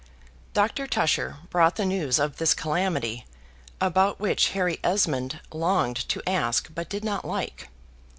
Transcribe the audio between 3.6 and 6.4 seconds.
about which Harry Esmond longed to